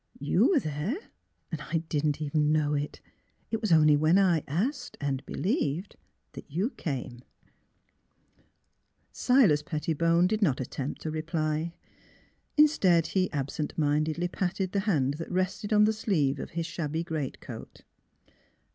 "You 0.33 0.49
were 0.49 0.59
there, 0.59 0.97
and 1.51 1.61
I 1.61 1.83
didn't 1.87 2.19
even 2.23 2.51
know 2.51 2.73
it. 2.73 3.01
It 3.51 3.61
was 3.61 3.71
only 3.71 3.95
when 3.95 4.17
I 4.17 4.43
asked— 4.47 4.97
and 4.99 5.23
believed— 5.27 5.95
that 6.33 6.49
you 6.49 6.71
came. 6.71 7.19
''44 9.11 9.11
THE 9.11 9.11
HEART 9.11 9.11
OF 9.11 9.11
PHILURA 9.43 9.47
Silas 9.49 9.61
Pettibone 9.61 10.25
did 10.27 10.41
not 10.41 10.59
attempt 10.59 11.05
a 11.05 11.11
reply; 11.11 11.75
instead 12.57 13.05
he 13.13 13.31
absent 13.31 13.77
mindedly 13.77 14.27
patted 14.27 14.71
the 14.71 14.79
hand 14.89 15.17
that 15.19 15.29
rested 15.29 15.71
on 15.71 15.83
the 15.83 15.93
sleeve 15.93 16.39
of 16.39 16.49
his 16.57 16.65
shabby 16.65 17.03
greatcoat. 17.03 17.81